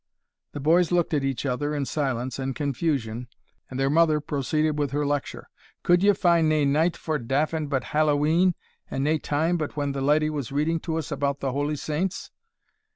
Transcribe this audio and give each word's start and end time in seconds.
The 0.53 0.59
boys 0.59 0.91
looked 0.91 1.13
at 1.13 1.23
each 1.23 1.45
other 1.45 1.75
in 1.75 1.85
silence 1.85 2.39
and 2.39 2.55
confusion, 2.55 3.27
and 3.69 3.79
their 3.79 3.87
mother 3.91 4.19
proceeded 4.19 4.79
with 4.79 4.89
her 4.93 5.05
lecture. 5.05 5.47
"Could 5.83 6.01
ye 6.01 6.11
find 6.13 6.49
nae 6.49 6.63
night 6.63 6.97
for 6.97 7.19
daffin 7.19 7.67
but 7.67 7.83
Hallowe'en, 7.83 8.55
and 8.89 9.03
nae 9.03 9.19
time 9.19 9.57
but 9.57 9.77
when 9.77 9.91
the 9.91 10.01
leddy 10.01 10.31
was 10.31 10.51
reading 10.51 10.79
to 10.79 10.97
us 10.97 11.11
about 11.11 11.39
the 11.39 11.51
holy 11.51 11.75
Saints? 11.75 12.31